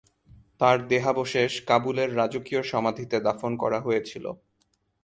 [0.61, 4.25] তার দেহাবশেষ কাবুলের রাজকীয় সমাধিতে দাফন করা হয়েছিল।